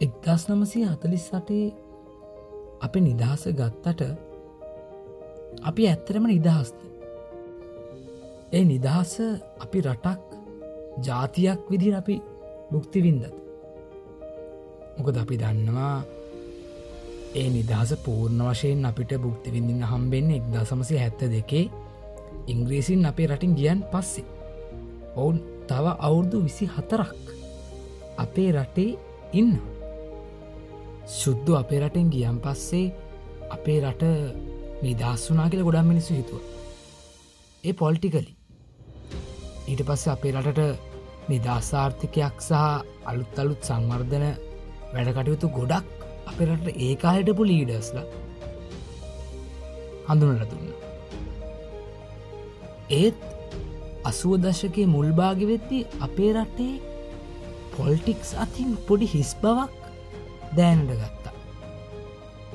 [0.00, 1.66] එක්දස් නමසය හතලිස් සටේ
[2.80, 4.02] අපි නිදහස ගත්තට
[5.62, 6.78] අපි ඇත්තරම නිදහස්ත
[8.52, 9.12] ඒ නිදහස
[9.58, 10.20] අපි රටක්
[11.00, 12.16] ජාතියක් විදිර අපි
[12.70, 13.24] බුක්තිවින්දත්
[14.96, 15.96] මොකද අපි දන්නවා
[17.34, 21.64] ඒ නිදහස පූර්ණ වශයෙන් අපිට බුක්තිවිඳන්න හම්බෙන්න එක්දා සමසය හැත්ත දෙකේ
[22.46, 24.24] ඉංග්‍රීසින් අපේ රටින් ගියන් පස්සේ.
[25.16, 27.16] ඔවුන් තව අවුරුදු විසි හතරක්
[28.16, 28.98] අපේ රටේ
[29.32, 29.75] ඉන්න
[31.06, 32.92] සුද්දු අපේ රටෙන් ගියම් පස්සේ
[33.50, 34.04] අපේ රට
[34.82, 36.40] නිදස් වනා කියල ගොඩම් මිනිස්සු හිතුව.
[37.64, 38.32] ඒ පොල්ටිකලි
[39.68, 40.80] ඊට පස්ස අපේ රටට
[41.28, 42.64] නිදස්සාර්ථිකයක් සහ
[43.04, 44.26] අලුත් අලුත් සංවර්ධන
[44.94, 45.86] වැඩකටයුතු ගොඩක්
[46.26, 48.02] අපරට ඒකාහිටපු ලීඩස්ල
[50.08, 50.68] හඳුනල දුන්න.
[52.90, 53.18] ඒත්
[54.04, 56.74] අසුව දශකයේ මුල්භාගවෙත්ති අපේ රටේ
[57.74, 59.85] පොල්ටික්ස් අතින් පොඩි හිස් බවක්
[60.56, 61.34] දෑනට ගත්තා.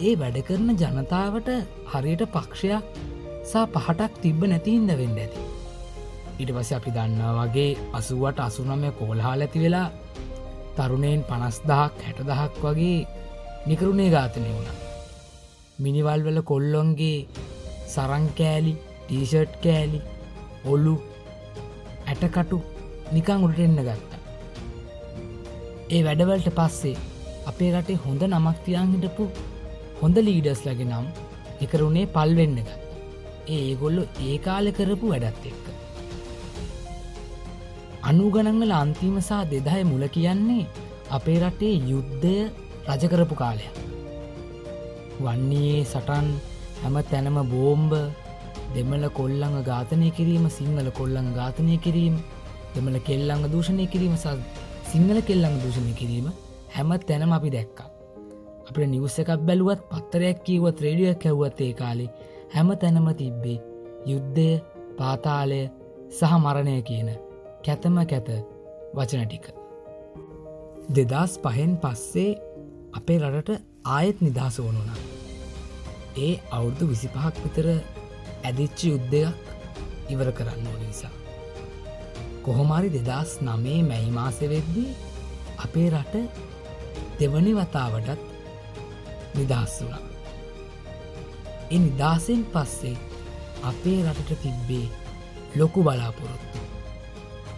[0.00, 1.48] ඒ වැඩ කරන ජනතාවට
[1.92, 2.84] හරියට පක්ෂයක්
[3.44, 5.42] සා පහටක් තිබ්බ නැතිහින්ද වෙන්න ඇති.
[6.38, 9.88] ඉට පස අපි දන්නා වගේ අසුවට අසුනමය කෝල්හා ඇති වෙලා
[10.76, 13.08] තරුණයෙන් පනස්දහක් හැටදහක් වගේ
[13.66, 14.78] නිකරුණේ ඝාතනය වුණ.
[15.78, 17.28] මිනිවල් වල කොල්ලොන්ගේ
[17.86, 20.00] සරංකෑලි ටීෂට් කෑලි
[20.64, 20.94] ඔල්ලු
[22.06, 22.58] ඇටකටු
[23.12, 24.20] නිකං උට එන්න ගත්තා.
[25.90, 27.09] ඒ වැඩවලට පස්සේ
[27.48, 29.24] අපේ රටේ හොඳ නමක්තියන් හිටපු
[30.00, 31.06] හොඳ ලීඩස් ලගේ නම්
[31.64, 32.70] එකරුණේ පල්වෙන්න ගත්.
[33.52, 35.66] ඒ ඒගොල්ලො ඒ කාලෙ කරපු වැඩත් එක්ක.
[38.10, 40.64] අනුගණන්වල අන්තිම සහ දෙදහය මුල කියන්නේ
[41.16, 42.34] අපේ රටේ යුද්ධය
[42.88, 43.74] රජකරපු කාලයක්.
[45.24, 46.28] වන්නේ සටන්
[46.82, 47.92] හැම තැනම බෝම්බ
[48.74, 52.16] දෙමල කොල්ලඟ ඝාතනය කිරීම සිංහල කොල්ලඟ ඝාතනය කිරීම
[52.74, 54.38] දෙමල කෙල්ලඟ දූෂණය කිරීම සල්
[54.92, 56.28] සිංහල කෙල්ලඟ දූෂණය කිරීම
[56.74, 57.88] හැම තැනම අපි දැක්කා.
[58.68, 62.10] අපට නිවස එකක් බැලුවත් පත්තරයක් කීවත් රේඩියක් ඇව්වත් ඒ කාලේ
[62.54, 63.58] හැම තැනම තිබ්බේ
[64.10, 64.48] යුද්ධය
[64.98, 65.60] පාතාලය
[66.18, 67.08] සහ මරණය කියන
[67.64, 68.28] කැතම කැත
[68.96, 69.46] වචන ටික.
[70.96, 72.38] දෙදස් පහෙන් පස්සේ
[72.98, 75.00] අපේ රටට ආයෙත් නිදහස වනුනා.
[76.16, 77.66] ඒ අවුරුදු විසිපහක් විතර
[78.44, 79.34] ඇදිච්චි යුද්ධයක්
[80.12, 81.14] ඉවර කරන්න ඕන නිසා.
[82.44, 84.90] කොහොමරි දෙදස් නමේ මැයි මාසවෙද්දී
[85.64, 86.14] අපේ රට
[87.20, 88.20] දෙවනි වතාවටත්
[89.36, 90.04] නිදහස් වුණා.
[91.70, 92.96] එ නිදහසෙන් පස්සේ
[93.62, 94.86] අපේ රටට තිබ්බේ
[95.56, 96.58] ලොකු බලාපොරොත්තු.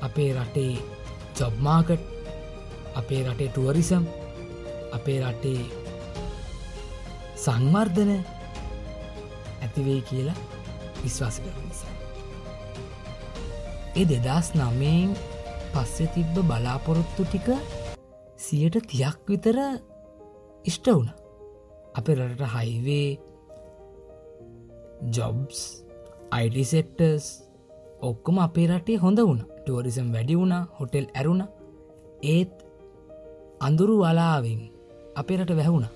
[0.00, 0.72] අපේ රටේ
[1.38, 2.02] ජොබ්මාකට්
[2.94, 4.04] අපේ රටේ ටුවරිසම්
[4.92, 5.62] අපේ රටේ
[7.36, 8.12] සංවර්ධන
[9.62, 10.38] ඇතිවේ කියලා
[11.02, 11.94] විශ්වාස කර නිසා.
[13.96, 15.10] ඒ දෙදස් නමයෙන්
[15.72, 17.48] පස්සෙ තිබ්බ බලාපොරොත්තු ටික
[18.40, 19.58] සියට තියක් විතර
[20.64, 21.10] ඉෂ්ට වුණ.
[21.94, 23.08] අප රට හයිවේ
[25.08, 25.60] ජොබ්ස්
[26.30, 27.26] අයිඩිසෙක්ටර්ස්
[28.02, 29.42] ඔක්කොම අපේ රටේ හොඳ වුණ.
[29.60, 31.42] ටුවරිසම් වැඩි වුණ හොටෙල් ඇරුණ.
[32.24, 32.54] ඒත්
[33.60, 34.62] අඳුරු වලාවෙන්
[35.16, 35.86] අපේ රට වැැහුණ.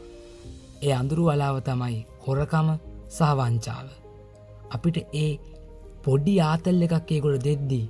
[0.83, 2.69] ඒ අඳුරු වලාව තමයි හොරකම
[3.09, 3.89] සහවංචාව
[4.71, 5.33] අපිට ඒ
[6.05, 7.87] පොඩ්ඩි ආතල් එකක් ඒගොල දෙද්දී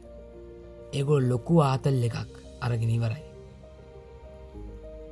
[0.93, 2.29] ඒගොල් ලොකු ආතල් එකක්
[2.61, 3.34] අරගෙන ඉවරයි.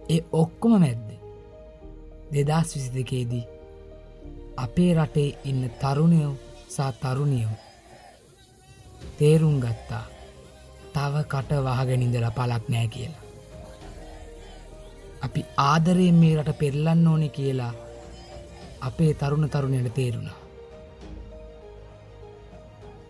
[0.08, 1.08] ඒ ඔක්කොම මැද්ද
[2.32, 3.44] දෙදස් විසි දෙකේදී
[4.56, 6.32] අපේ රටේ ඉන්න තරුණයෝ
[6.68, 7.56] සා තරුණියෝ
[9.18, 10.04] තේරුම් ගත්තා
[10.94, 13.22] තව කට වහගෙනින්දල පලක් නෑ කියලා.
[15.22, 17.72] අපි ආදරයෙන් මේ රට පෙරලන්න ඕනෙ කියලා
[18.80, 20.38] අපේ තරුණ තරුණයට තේරුණා.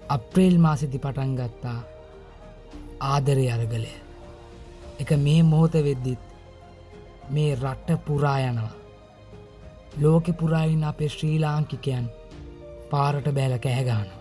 [0.09, 1.79] අප්‍රේල් මාසිති පටන් ගත්තා
[3.01, 3.95] ආදරය අරගලය
[5.01, 6.32] එක මේ මොහොත වෙද්දිත්
[7.31, 8.75] මේ රට්ට පුරා යනවා.
[10.01, 12.07] ලෝකෙ පුරායින්න අපේ ශ්‍රී ලාංකිකයන්
[12.91, 14.21] පාරට බෑල කෑගානවා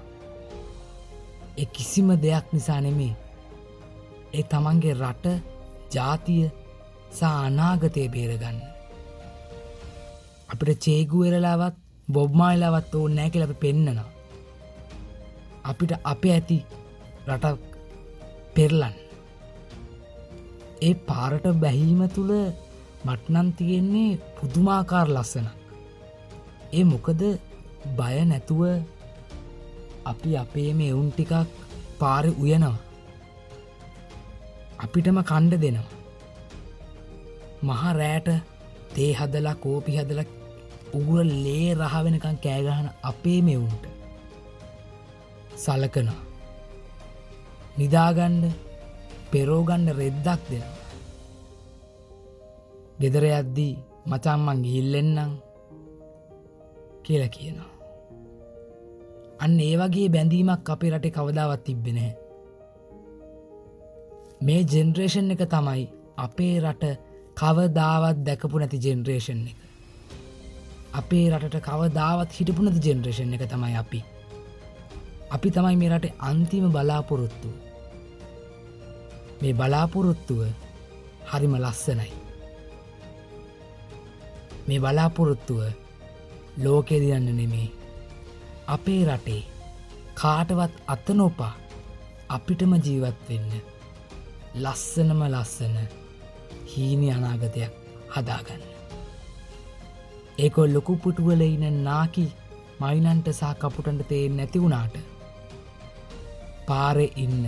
[1.57, 3.13] එ කිසිම දෙයක් නිසා නෙමේ
[4.33, 5.25] ඒ තමන්ගේ රට
[5.93, 6.43] ජාතිය
[7.11, 8.59] සා අනාගතය බේරගන්න.
[10.49, 11.75] අපිට චේගුවරලාවත්
[12.07, 14.09] බොබ්මායිලාවත් ඕ නෑ කියල අප පෙන්න්නනවා
[15.63, 16.57] අපිට අප ඇති
[17.27, 17.59] රටක්
[18.55, 18.95] පෙරලන්
[20.81, 22.33] ඒ පාරට බැහීම තුළ
[23.05, 25.49] මට්නන් තියෙන්නේ පුදුමාකාර ලස්සනක්.
[26.77, 27.21] ඒ මොකද
[27.97, 28.61] බය නැතුව
[30.11, 31.33] අපි අපේ මේ එවුන් ටිකක්
[31.99, 32.77] පාර උයනවා.
[34.83, 35.89] අපිටම කණ්ඩ දෙනවා.
[37.63, 38.29] මහ රෑට
[38.93, 40.21] තේ හදලා කෝපි හදල
[40.97, 43.83] උගුර ලේ රහවෙනකං කෑගහන අපේ මෙවුන්ට
[45.63, 46.21] සලකනවා.
[47.77, 48.45] නිදාගණ්ඩ
[49.31, 50.80] පෙරෝගණ්ඩ රෙද්දක් දෙනවා.
[53.01, 53.73] ගෙදර යද්දී
[54.07, 55.31] මචම්මන් ගිල්ලෙන්නම්
[57.05, 57.71] කියල කියනවා.
[59.43, 62.11] අන්න ඒ වගේ බැඳීමක් අපේ රටේ කවදාවත් තිබෙනෑ.
[64.45, 65.83] මේ ජෙනරේෂන් එක තමයි
[66.17, 66.85] අපේ රට
[67.39, 69.59] කවදාවත් දැකපු නැති ජෙනරේෂන් එක.
[70.93, 73.99] අපේ රටට කවදාවත් හිටපු නැති ජෙනරේෂන් එක තමයි අපි.
[75.31, 77.53] අපි තමයි මේ රට අන්තිම බලාපොරොත්තුව.
[79.41, 80.41] මේ බලාපොරොත්තුව
[81.31, 82.20] හරිම ලස්සනයි.
[84.71, 85.61] මේ බලාපොරොත්තුව
[86.63, 87.69] ලෝකෙ දියන්න නෙමේ
[88.67, 89.41] අපේ රටේ
[90.21, 91.53] කාටවත් අත්තනෝපා
[92.35, 93.51] අපිටම ජීවත් වෙන්න
[94.55, 95.75] ලස්සනම ලස්සන
[96.71, 97.73] හීනි අනාගතයක්
[98.13, 98.63] හදාගන්න.
[100.37, 102.25] ඒකොල් ලොකු පුටුවල ඉන නාකි
[102.81, 104.95] මයිනන්ට සහ කපුටන්ට තේ නැතිවුණාට
[106.67, 107.45] පාරෙ ඉන්න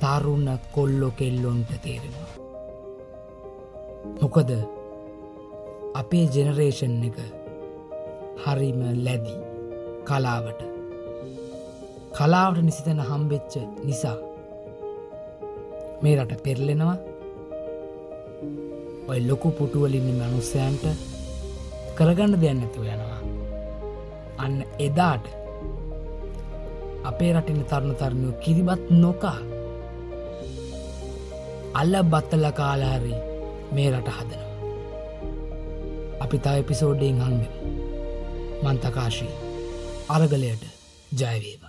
[0.00, 2.34] තරුන්න කොල්ලො කෙල්ලොන්ට තේරෙනවා.
[4.20, 4.77] මොකද
[6.00, 7.18] අපේ ජෙනරේෂන් එක
[8.44, 9.38] හරිම ලැදී
[10.08, 10.60] කලාවට.
[12.16, 13.54] කලාවට නිසිතන හම්බෙච්ච
[13.86, 14.16] නිසා
[16.02, 16.96] මේ රට පෙරලෙනවා.
[19.10, 20.84] ඔය ලොකු පුටුවලින්න මනුස්සයන්ට
[21.96, 23.20] කරගන්න දෙයන්න ඇතු යනවා.
[24.44, 24.56] අන්න
[24.86, 25.26] එදාට
[27.10, 29.38] අපේ රටින තරුණ තරණය කිරිබත් නොකා
[31.80, 33.14] අල්ල බත්තල කාලාරි
[33.74, 34.47] මේ රට හදනවා.
[36.20, 37.42] අපි තා එපිසෝඩ්ඩෙන් හංග
[38.64, 39.34] මන්තකාශී
[40.08, 40.64] අරගලයට
[41.12, 41.67] ජයවේවා.